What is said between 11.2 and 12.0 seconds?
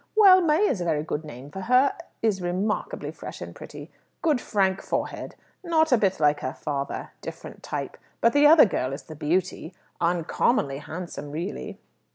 really."